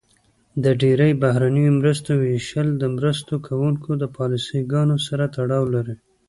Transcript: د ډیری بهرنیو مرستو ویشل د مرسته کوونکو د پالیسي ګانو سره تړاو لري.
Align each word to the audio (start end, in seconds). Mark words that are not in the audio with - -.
د 0.63 0.65
ډیری 0.81 1.11
بهرنیو 1.21 1.75
مرستو 1.79 2.11
ویشل 2.23 2.67
د 2.77 2.83
مرسته 2.95 3.33
کوونکو 3.47 3.89
د 4.01 4.03
پالیسي 4.17 4.59
ګانو 4.71 4.97
سره 5.07 5.25
تړاو 5.35 5.63
لري. 5.75 5.95